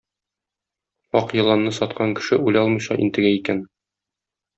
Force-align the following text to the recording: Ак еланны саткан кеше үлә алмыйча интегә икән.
Ак 1.19 1.33
еланны 1.39 1.73
саткан 1.79 2.15
кеше 2.21 2.39
үлә 2.47 2.63
алмыйча 2.65 2.99
интегә 3.05 3.35
икән. 3.41 3.61